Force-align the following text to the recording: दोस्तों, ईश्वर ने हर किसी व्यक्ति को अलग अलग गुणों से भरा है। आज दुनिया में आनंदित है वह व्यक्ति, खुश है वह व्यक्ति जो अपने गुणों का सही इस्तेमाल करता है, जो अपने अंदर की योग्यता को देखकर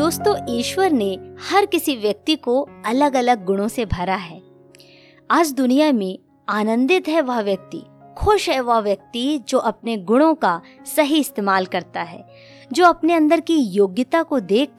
दोस्तों, 0.00 0.36
ईश्वर 0.48 0.90
ने 0.90 1.18
हर 1.50 1.66
किसी 1.66 1.96
व्यक्ति 1.96 2.36
को 2.36 2.68
अलग 2.86 3.14
अलग 3.14 3.44
गुणों 3.44 3.68
से 3.68 3.86
भरा 3.86 4.14
है। 4.14 4.42
आज 5.30 5.52
दुनिया 5.52 5.92
में 5.92 6.18
आनंदित 6.48 7.08
है 7.08 7.20
वह 7.20 7.40
व्यक्ति, 7.40 7.82
खुश 8.18 8.48
है 8.48 8.60
वह 8.60 8.78
व्यक्ति 8.78 9.38
जो 9.38 9.58
अपने 9.58 9.96
गुणों 9.96 10.34
का 10.34 10.60
सही 10.96 11.20
इस्तेमाल 11.20 11.66
करता 11.66 12.02
है, 12.02 12.26
जो 12.72 12.84
अपने 12.84 13.14
अंदर 13.14 13.40
की 13.40 13.56
योग्यता 13.56 14.22
को 14.22 14.40
देखकर 14.40 14.78